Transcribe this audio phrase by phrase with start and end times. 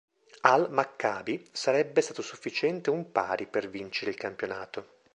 [0.41, 4.87] Al Maccabi sarebbe stato sufficiente un pari per vincere il campionato.